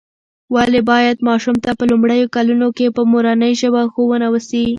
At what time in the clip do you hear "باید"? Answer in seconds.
0.91-1.17